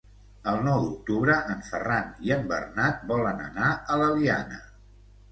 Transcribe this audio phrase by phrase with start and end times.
[0.51, 4.59] El nou d'octubre en Ferran i en Bernat volen anar a l'Eliana.